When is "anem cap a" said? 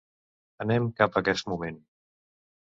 0.65-1.23